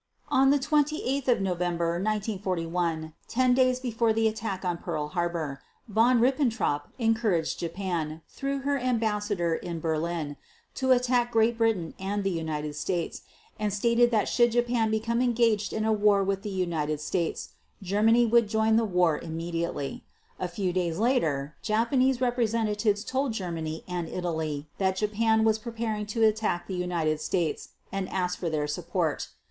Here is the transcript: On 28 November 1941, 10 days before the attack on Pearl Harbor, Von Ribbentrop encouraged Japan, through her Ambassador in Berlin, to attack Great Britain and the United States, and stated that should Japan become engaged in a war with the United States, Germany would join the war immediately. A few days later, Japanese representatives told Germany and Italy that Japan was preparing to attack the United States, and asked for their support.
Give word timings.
On 0.29 0.49
28 0.59 1.27
November 1.41 1.89
1941, 2.01 3.13
10 3.27 3.53
days 3.53 3.79
before 3.79 4.11
the 4.11 4.27
attack 4.27 4.65
on 4.65 4.79
Pearl 4.79 5.09
Harbor, 5.09 5.61
Von 5.87 6.19
Ribbentrop 6.19 6.87
encouraged 6.97 7.59
Japan, 7.59 8.23
through 8.27 8.61
her 8.61 8.79
Ambassador 8.79 9.53
in 9.53 9.79
Berlin, 9.79 10.37
to 10.73 10.91
attack 10.91 11.31
Great 11.31 11.55
Britain 11.55 11.93
and 11.99 12.23
the 12.23 12.31
United 12.31 12.75
States, 12.75 13.21
and 13.59 13.71
stated 13.71 14.09
that 14.09 14.27
should 14.27 14.51
Japan 14.53 14.89
become 14.89 15.21
engaged 15.21 15.71
in 15.71 15.85
a 15.85 15.93
war 15.93 16.23
with 16.23 16.41
the 16.41 16.49
United 16.49 16.99
States, 16.99 17.49
Germany 17.83 18.25
would 18.25 18.49
join 18.49 18.77
the 18.77 18.83
war 18.85 19.19
immediately. 19.19 20.03
A 20.39 20.47
few 20.47 20.73
days 20.73 20.97
later, 20.97 21.53
Japanese 21.61 22.19
representatives 22.19 23.03
told 23.03 23.33
Germany 23.33 23.83
and 23.87 24.09
Italy 24.09 24.67
that 24.79 24.97
Japan 24.97 25.43
was 25.43 25.59
preparing 25.59 26.07
to 26.07 26.23
attack 26.23 26.65
the 26.65 26.73
United 26.73 27.21
States, 27.21 27.69
and 27.91 28.09
asked 28.09 28.39
for 28.39 28.49
their 28.49 28.65
support. 28.65 29.29